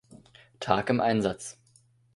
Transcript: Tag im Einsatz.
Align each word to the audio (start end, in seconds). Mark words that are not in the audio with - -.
Tag 0.59 0.89
im 0.89 0.99
Einsatz. 0.99 1.59